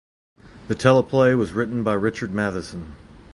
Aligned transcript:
The 0.67 0.73
teleplay 0.73 1.37
was 1.37 1.51
written 1.53 1.83
by 1.83 1.93
Richard 1.93 2.31
Matheson. 2.31 2.95